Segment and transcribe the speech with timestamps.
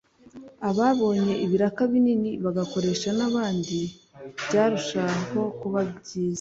[0.69, 3.77] ababonye ibiraka binini bagakoresha n’abandi
[4.45, 6.17] byarushaho kuba byiza